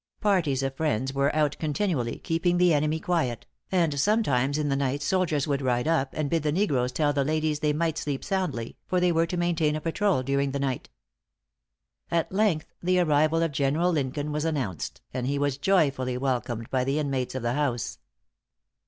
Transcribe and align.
Parties 0.19 0.63
of 0.63 0.75
friends 0.75 1.13
were 1.13 1.35
out 1.35 1.57
continually, 1.59 2.17
keeping 2.17 2.57
the 2.57 2.73
enemy 2.73 2.99
quiet; 2.99 3.45
and 3.71 3.99
sometimes 3.99 4.57
in 4.57 4.67
the 4.67 4.75
night 4.75 5.03
soldiers 5.03 5.47
would 5.47 5.61
ride 5.61 5.87
up, 5.87 6.09
and 6.13 6.27
bid 6.27 6.41
the 6.41 6.51
negroes 6.51 6.91
tell 6.91 7.13
the 7.13 7.23
ladies 7.23 7.59
they 7.59 7.71
might 7.71 7.99
sleep 7.99 8.23
soundly, 8.23 8.75
for 8.87 8.99
they 8.99 9.11
were 9.11 9.27
to 9.27 9.37
maintain 9.37 9.75
a 9.75 9.79
patrol 9.79 10.23
during 10.23 10.53
the 10.53 10.59
night. 10.59 10.89
At 12.09 12.31
length 12.31 12.73
the 12.81 12.97
arrival 12.99 13.43
of 13.43 13.51
General 13.51 13.91
Lincoln 13.91 14.31
was 14.31 14.43
announced; 14.43 15.01
and 15.13 15.27
he 15.27 15.37
was 15.37 15.59
joyfully 15.59 16.17
welcomed 16.17 16.71
by 16.71 16.83
the 16.83 16.97
inmates 16.97 17.35
of 17.35 17.43
the 17.43 17.53
house. 17.53 17.99